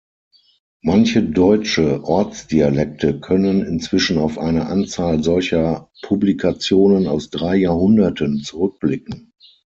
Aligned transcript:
Manche 0.81 1.21
deutsche 1.21 2.03
Ortsdialekte 2.03 3.19
können 3.19 3.61
inzwischen 3.63 4.17
auf 4.17 4.39
eine 4.39 4.65
Anzahl 4.65 5.23
solcher 5.23 5.91
Publikationen 6.01 7.05
aus 7.05 7.29
drei 7.29 7.57
Jahrhunderten 7.57 8.39
zurückblicken. 8.39 9.31